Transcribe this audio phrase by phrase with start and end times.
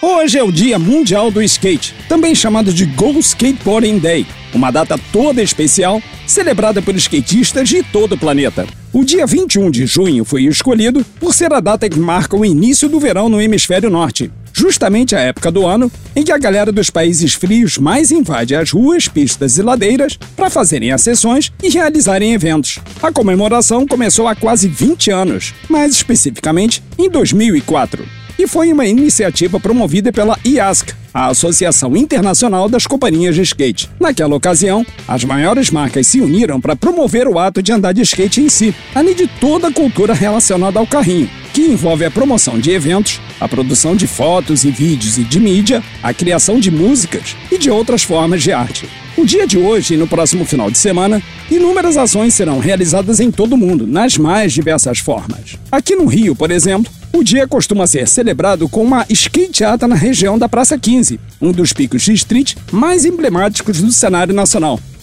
[0.00, 4.96] Hoje é o Dia Mundial do Skate, também chamado de Go Skateboarding Day, uma data
[5.12, 8.64] toda especial celebrada por skatistas de todo o planeta.
[8.92, 12.88] O dia 21 de junho foi escolhido por ser a data que marca o início
[12.88, 16.90] do verão no hemisfério norte, justamente a época do ano em que a galera dos
[16.90, 22.34] países frios mais invade as ruas, pistas e ladeiras para fazerem as sessões e realizarem
[22.34, 22.78] eventos.
[23.02, 29.58] A comemoração começou há quase 20 anos, mais especificamente em 2004 e foi uma iniciativa
[29.58, 33.90] promovida pela IASC, a Associação Internacional das Companhias de Skate.
[33.98, 38.40] Naquela ocasião, as maiores marcas se uniram para promover o ato de andar de skate
[38.40, 42.70] em si, além de toda a cultura relacionada ao carrinho, que envolve a promoção de
[42.70, 47.58] eventos, a produção de fotos e vídeos e de mídia, a criação de músicas e
[47.58, 48.88] de outras formas de arte.
[49.18, 53.32] O dia de hoje e no próximo final de semana, inúmeras ações serão realizadas em
[53.32, 55.58] todo o mundo, nas mais diversas formas.
[55.72, 60.38] Aqui no Rio, por exemplo, o dia costuma ser celebrado com uma skateata na região
[60.38, 64.78] da Praça 15, um dos picos de street mais emblemáticos do cenário nacional.